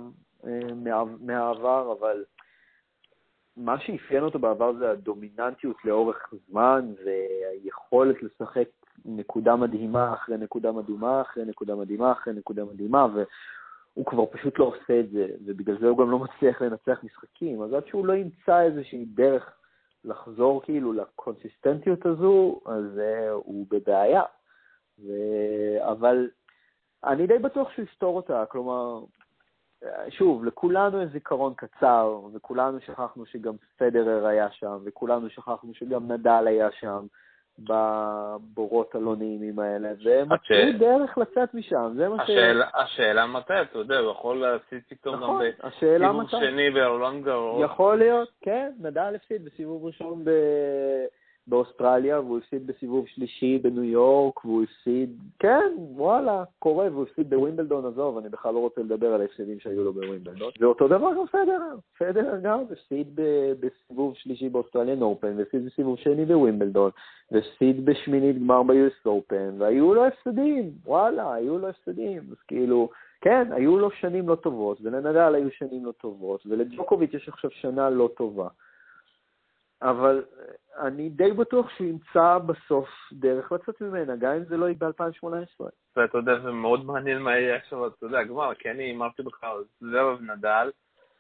[0.48, 0.60] אה,
[1.20, 2.24] מהעבר, אבל
[3.60, 8.68] מה שאפיין אותו בעבר זה הדומיננטיות לאורך זמן והיכולת לשחק
[9.06, 14.66] נקודה מדהימה אחרי נקודה מדהימה אחרי נקודה מדהימה אחרי נקודה מדהימה, והוא כבר פשוט לא
[14.66, 17.62] עושה את זה, ובגלל זה הוא גם לא מצליח לנצח משחקים.
[17.62, 19.54] אז עד שהוא לא ימצא איזושהי דרך
[20.06, 24.24] לחזור כאילו לקונסיסטנטיות הזו, אז uh, הוא בבעיה.
[25.00, 25.12] ו...
[25.92, 26.30] אבל
[27.04, 29.04] אני די בטוח שהוא יפתור אותה, כלומר,
[30.10, 36.44] שוב, לכולנו יש זיכרון קצר, וכולנו שכחנו שגם פדרר היה שם, וכולנו שכחנו שגם נדל
[36.48, 37.06] היה שם
[37.60, 40.78] בבורות הלא נעימים האלה, והם מצאו השאל...
[40.80, 42.62] דרך לצאת משם, זה מה השאל...
[42.62, 42.76] ש...
[42.76, 45.44] השאלה מתי, אתה יודע, הוא יכול להפסיד פתאום נכון,
[46.02, 46.72] גם בסיבוב שני
[47.22, 47.64] גרור.
[47.64, 50.30] יכול להיות, כן, נדל הפסיד בסיבוב ראשון ב...
[51.50, 57.86] באוסטרליה, והוא הפסיד בסיבוב שלישי בניו יורק, והוא הפסיד, כן, וואלה, קורה, והוא הפסיד בווימבלדון,
[57.86, 60.52] עזוב, אני בכלל לא רוצה לדבר על ההפסדים שהיו לו בווימבלדון.
[60.60, 63.08] ואותו דבר גם פדרר, פדרר גם הפסיד
[63.60, 66.92] בסיבוב שלישי באוסטרליאן אופן, והפסיד בסיבוב שני בווימבלדון,
[67.32, 72.90] והפסיד בשמינית גמר ב-US אופן, והיו לו הפסדים, וואלה, היו לו הפסדים, אז כאילו...
[73.22, 77.90] כן, היו לו שנים לא טובות, ולנדל היו שנים לא טובות, ולג'וקוביץ' יש עכשיו שנה
[77.90, 78.48] לא טובה.
[79.82, 84.66] אבל אה, אני די בטוח שהוא ימצא בסוף דרך לצאת ממנה, גם אם זה לא
[84.66, 85.66] יהיה ב-2018.
[85.96, 89.46] ואתה יודע, זה מאוד מעניין מה יהיה עכשיו, אתה יודע, כבר, כי אני אמרתי לך,
[89.82, 90.72] זוורב נדל,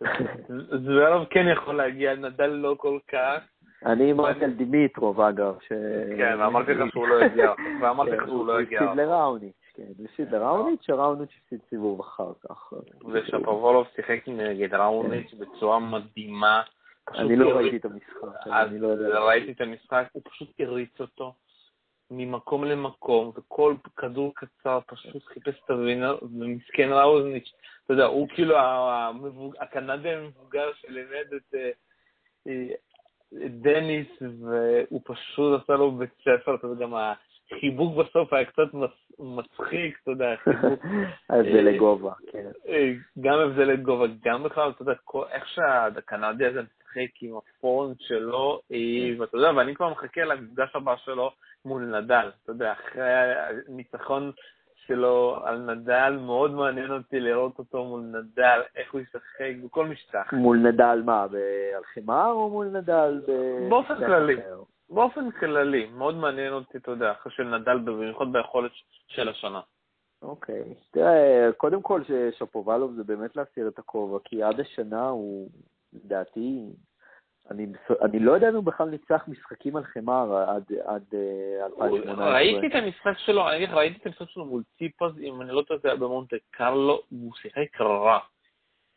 [0.85, 3.41] זוורב כן יכול להגיע, נדל לא כל כך.
[3.85, 5.67] אני אמרתי על דימיטרוב, אגב, ש...
[6.17, 8.79] כן, ואמרתי לך שהוא לא יגיע, ואמרתי לך שהוא לא יגיע.
[8.79, 12.73] הוא הפסיד לראוניץ', כן, הוא הפסיד לראוניץ', שראוניץ' הפסיד סיבוב אחר כך.
[13.13, 16.61] ושפובולוב שיחק נגד ראוניץ' בצורה מדהימה.
[17.15, 18.87] אני לא ראיתי את המשחק, אני לא.
[19.27, 21.33] ראיתי את המשחק, הוא פשוט הריץ אותו.
[22.11, 27.51] ממקום למקום, וכל כדור קצר פשוט חיפש את הווינר, ומסכן ראוזניץ',
[27.85, 28.55] אתה יודע, הוא כאילו
[29.59, 31.69] הקנדי המבוגר שלימד את, אה,
[32.47, 32.67] אה,
[33.45, 38.67] את דניס, והוא פשוט עשה לו בית ספר, אתה יודע, גם החיבוק בסוף היה קצת
[39.19, 40.79] מצחיק, אתה יודע, חיבוק.
[41.29, 42.51] הבדלי גובה, כן.
[43.21, 44.93] גם הבדלי גובה, גם בכלל, אתה יודע,
[45.31, 48.61] איך שהקנדי הזה משחק עם הפורנט שלו,
[49.19, 51.31] ואתה יודע, ואני כבר מחכה למפגש הבא שלו
[51.65, 53.03] מול נדל, אתה יודע, אחרי
[53.67, 54.31] הניצחון
[54.75, 60.33] שלו על נדל, מאוד מעניין אותי לראות אותו מול נדל, איך הוא ישחק בכל משטח.
[60.33, 61.23] מול נדל מה,
[61.75, 63.31] על חימר או מול נדל ב...
[63.69, 64.35] באופן כללי.
[64.89, 68.71] באופן כללי, מאוד מעניין אותי, אתה יודע, אחרי של נדל, במיוחד ביכולת
[69.07, 69.61] של השנה.
[70.21, 70.61] אוקיי.
[70.61, 70.91] Okay.
[70.91, 75.49] תראה, קודם כל ששפובלוב זה באמת להסיר את הכובע, כי עד השנה הוא,
[75.93, 76.65] לדעתי,
[77.51, 77.65] אני,
[78.01, 81.03] אני לא יודע אם הוא בכלל ניצח משחקים על חמר עד, עד
[81.65, 82.33] 2018.
[82.33, 85.79] ראיתי את המשחק שלו, אני ראיתי את המשחק שלו מול ציפאז, אם אני לא טועה,
[85.79, 88.19] זה היה במונטה קרלו, הוא שיחק רע.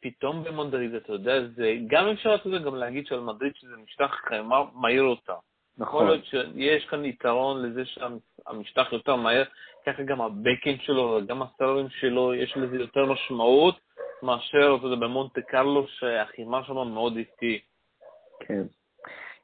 [0.00, 4.10] פתאום במונדריד, אתה יודע, זה, גם אפשר אתה יודע, גם להגיד שעל מדריד שזה משטח
[4.28, 5.34] חמר מהיר אותה.
[5.78, 6.02] נכון.
[6.02, 9.44] יכול להיות שיש כאן יתרון לזה שהמשטח יותר מהר,
[9.86, 13.80] ככה גם הבקינג שלו וגם הסרבים שלו, יש לזה יותר משמעות
[14.22, 17.60] מאשר, אתה יודע, במונטה קרלו, שהחימה שם מאוד איטי.
[18.40, 18.62] כן.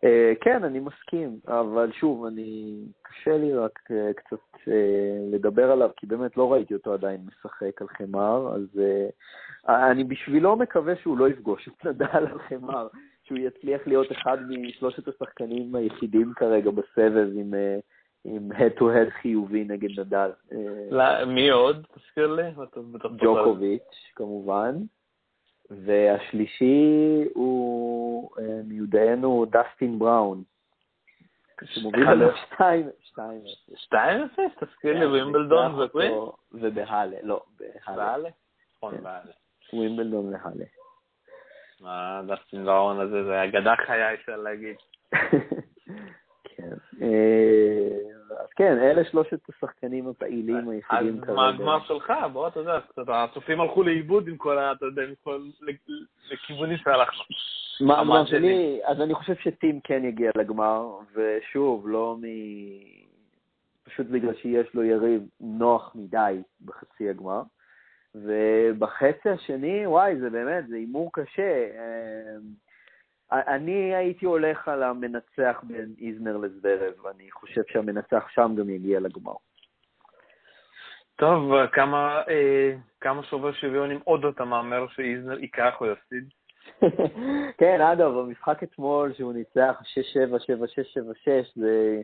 [0.05, 4.71] Uh, כן, אני מסכים, אבל שוב, אני, קשה לי רק uh, קצת uh,
[5.33, 10.57] לדבר עליו, כי באמת לא ראיתי אותו עדיין משחק על חמר, אז uh, אני בשבילו
[10.57, 12.89] מקווה שהוא לא יפגוש את נדל על חמר,
[13.25, 17.55] שהוא יצליח להיות אחד משלושת השחקנים היחידים כרגע בסבב עם,
[18.25, 20.31] עם head-to-head חיובי נגד נדל.
[20.91, 21.87] לא, מי עוד?
[21.95, 22.43] תזכיר לי.
[23.17, 24.75] ג'וקוביץ', כמובן.
[25.71, 30.43] והשלישי הוא אה, מיודענו דסטין בראון,
[31.65, 32.61] שמוביל עליו 2-0.
[33.15, 33.95] 2-0?
[34.61, 36.13] תזכיר לי, ווימבלדון וקווין?
[36.53, 37.43] ובהאלה, לא,
[37.87, 38.29] בהאלה.
[38.77, 39.03] נכון, כן.
[39.03, 39.33] בהאלה.
[39.73, 40.65] ווימבלדון להאלה.
[41.81, 44.77] מה, דסטין בראון הזה, זה אגדה חיה, אפשר להגיד.
[46.59, 47.03] כן.
[47.03, 47.89] אה,
[48.41, 51.33] אז כן, אלה שלושת השחקנים הפעילים היחידים כרגע.
[51.33, 52.13] אז מה הגמר שלך?
[52.33, 54.73] בוא, אתה יודע, הצופים הלכו לאיבוד עם כל ה...
[54.73, 55.41] אתה יודע, עם כל...
[56.31, 57.25] לכיוונים שהלכנו.
[57.81, 58.81] מה שלי?
[58.85, 62.25] אז אני חושב שטים כן יגיע לגמר, ושוב, לא מ...
[63.85, 67.43] פשוט בגלל שיש לו יריב נוח מדי בחצי הגמר.
[68.15, 71.67] ובחצי השני, וואי, זה באמת, זה הימור קשה.
[73.33, 79.01] אה, אני הייתי הולך על המנצח בין איזנר לזוורב, ואני חושב שהמנצח שם גם יגיע
[79.01, 79.35] לגמר.
[81.17, 86.25] טוב, כמה, אה, כמה שובר שוויון אם עוד אתה מהמר שאיזנר ייקח או יפסיד?
[87.61, 90.39] כן, אגב, במשחק אתמול שהוא ניצח 6-7, 7-6,
[91.25, 92.01] 7-6, זה...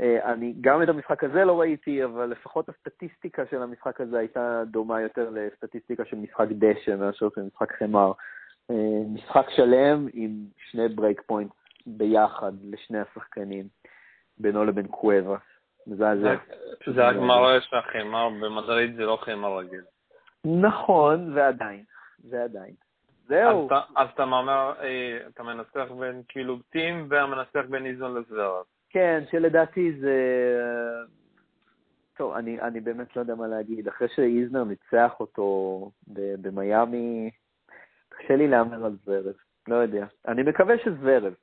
[0.00, 4.62] אה, אני גם את המשחק הזה לא ראיתי, אבל לפחות הסטטיסטיקה של המשחק הזה הייתה
[4.66, 8.12] דומה יותר לסטטיסטיקה של משחק דשא מאשר של משחק חמר.
[8.70, 10.30] אה, משחק שלם עם
[10.70, 11.50] שני break point
[11.86, 13.68] ביחד לשני השחקנים,
[14.38, 14.86] בינו לבין.
[15.86, 16.34] מזעזע.
[16.94, 19.82] זה רק מראה שהחמר במדריד זה לא חמר רגיל.
[20.44, 21.84] נכון, ועדיין.
[22.30, 22.74] ועדיין.
[23.28, 23.68] זהו.
[23.96, 28.64] אז אתה מאמר, אה, אתה מנצח בין כאילו טים והמנצח בין איזון לזוורב.
[28.90, 30.16] כן, שלדעתי זה...
[32.16, 33.88] טוב, אני, אני באמת לא יודע מה להגיד.
[33.88, 35.90] אחרי שאיזנר ניצח אותו
[36.40, 37.30] במיאמי,
[38.18, 39.34] קשה לי להמר על זוורב,
[39.68, 40.06] לא יודע.
[40.28, 41.34] אני מקווה שזוורב.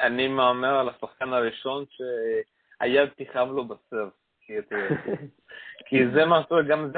[0.00, 4.12] אני מהמר על השחקן הראשון שהיד תכאב לו בסרט.
[5.86, 6.24] כי זה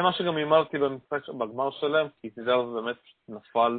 [0.03, 2.97] מה שגם הימרתי במשחק, בגמר שלם, כי זוורב באמת
[3.29, 3.79] נפל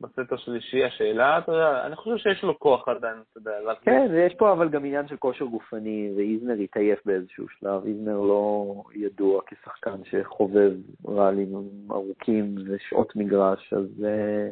[0.00, 0.84] בסט השלישי.
[0.84, 3.74] השאלה, אתה יודע, אני חושב שיש לו כוח עדיין, אתה יודע.
[3.82, 7.84] כן, ויש פה אבל גם עניין של כושר גופני, ואיזנר התעייף באיזשהו שלב.
[7.86, 10.72] איזנר לא ידוע כשחקן שחובב
[11.04, 11.48] ראלים
[11.90, 14.50] ארוכים ושעות מגרש, אז זה,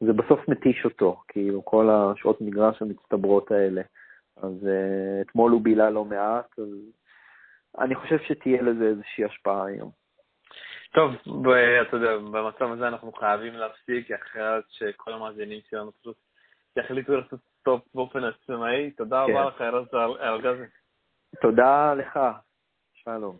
[0.00, 3.82] זה בסוף מתיש אותו, כאילו, כל השעות מגרש המצטברות האלה.
[4.42, 6.68] אז uh, אתמול הוא בילה לא מעט, אז
[7.78, 9.90] אני חושב שתהיה לזה איזושהי השפעה היום.
[10.94, 11.12] טוב,
[11.82, 16.16] אתה יודע, במצב הזה אנחנו חייבים להפסיק, אחרת שכל המאזינים שלנו פשוט
[16.76, 18.90] יחליטו לעשות סטופ באופן עצמאי.
[18.90, 19.54] תודה רבה כן.
[19.54, 19.86] לך, ארז
[20.20, 20.64] ארגזי.
[21.42, 22.20] תודה לך,
[22.94, 23.36] שלום.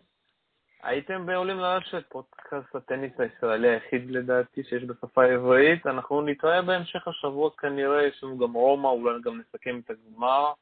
[0.83, 5.87] הייתם בעולים לרשת, פודקאסט הטניס הישראלי היחיד לדעתי שיש בשפה העברית.
[5.87, 10.53] אנחנו נתראה בהמשך השבוע כנראה, יש לנו גם רומא, אולי גם נסכם את הגמר.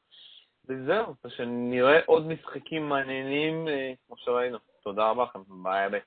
[0.68, 4.58] וזהו, שנראה עוד משחקים מעניינים אה, כמו שראינו.
[4.82, 6.00] תודה רבה לכם, ביי ביי.